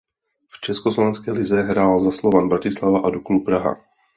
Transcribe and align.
V 0.49 0.61
československé 0.61 1.31
lize 1.31 1.61
hrál 1.61 1.99
za 1.99 2.11
Slovan 2.11 2.49
Bratislava 2.49 2.99
a 2.99 3.09
Duklu 3.09 3.43
Praha. 3.43 3.75